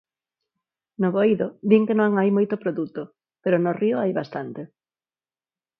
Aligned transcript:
No 1.01 1.09
Bohído 1.15 1.47
din 1.69 1.83
que 1.87 1.95
non 1.99 2.11
hai 2.19 2.29
moito 2.33 2.55
produto, 2.63 3.01
pero 3.43 3.57
no 3.63 3.71
río 3.81 3.95
hai 4.01 4.11
bastante. 4.19 4.61